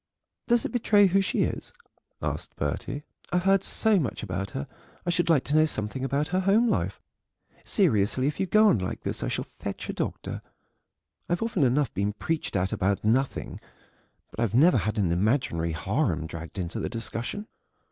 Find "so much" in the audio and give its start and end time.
3.63-4.23